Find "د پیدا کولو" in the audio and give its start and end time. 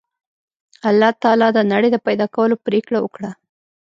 1.93-2.55